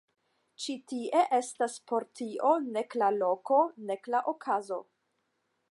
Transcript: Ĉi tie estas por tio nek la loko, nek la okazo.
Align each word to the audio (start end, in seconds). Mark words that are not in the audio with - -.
Ĉi 0.63 0.75
tie 0.93 1.21
estas 1.39 1.75
por 1.91 2.07
tio 2.21 2.55
nek 2.77 2.97
la 3.03 3.13
loko, 3.19 3.61
nek 3.91 4.13
la 4.15 4.25
okazo. 4.35 4.83